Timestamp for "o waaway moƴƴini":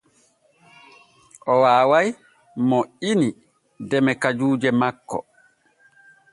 1.51-3.27